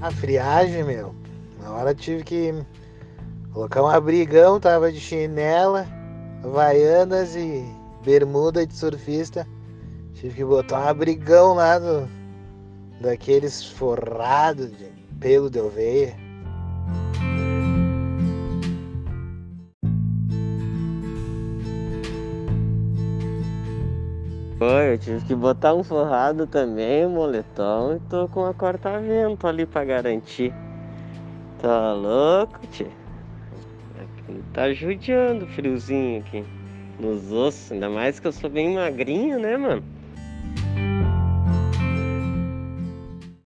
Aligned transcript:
A 0.00 0.10
friagem, 0.12 0.84
meu. 0.84 1.14
Na 1.60 1.72
hora 1.72 1.94
tive 1.94 2.22
que 2.22 2.54
colocar 3.52 3.82
um 3.82 3.88
abrigão, 3.88 4.60
tava 4.60 4.92
de 4.92 5.00
chinela, 5.00 5.86
vaianas 6.42 7.34
e 7.34 7.64
bermuda 8.04 8.64
de 8.64 8.74
surfista. 8.74 9.46
Tive 10.14 10.34
que 10.34 10.44
botar 10.44 10.80
um 10.80 10.88
abrigão 10.88 11.54
lá 11.54 11.78
do, 11.78 12.08
daqueles 13.00 13.64
forrados 13.64 14.70
de 14.76 14.86
pelo 15.18 15.50
de 15.50 15.58
ovelha. 15.58 16.16
Foi, 24.58 24.94
eu 24.94 24.98
tive 24.98 25.24
que 25.24 25.34
botar 25.36 25.72
um 25.72 25.84
forrado 25.84 26.44
também, 26.44 27.06
um 27.06 27.10
moletom 27.10 27.94
e 27.94 28.00
tô 28.00 28.26
com 28.28 28.40
uma 28.40 28.52
corta-vento 28.52 29.46
ali 29.46 29.64
pra 29.64 29.84
garantir. 29.84 30.52
Tá 31.62 31.92
louco, 31.92 32.66
tio? 32.66 32.90
Tá 34.52 34.72
judiando 34.72 35.46
friozinho 35.46 36.20
aqui 36.20 36.44
nos 36.98 37.32
ossos, 37.32 37.70
ainda 37.70 37.88
mais 37.88 38.18
que 38.18 38.26
eu 38.26 38.32
sou 38.32 38.50
bem 38.50 38.74
magrinho, 38.74 39.38
né, 39.38 39.56
mano? 39.56 39.84